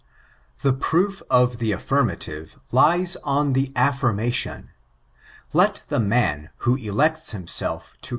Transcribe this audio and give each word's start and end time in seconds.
The 0.61 0.73
proof 0.73 1.21
of 1.29 1.59
the 1.59 1.71
affirmative 1.73 2.59
lies 2.71 3.17
on 3.23 3.53
the 3.53 3.71
affirmant; 3.75 4.69
let 5.53 5.85
the 5.89 5.99
man, 5.99 6.49
who 6.57 6.75
elects 6.75 7.33
himself 7.33 7.93
to 8.01 8.09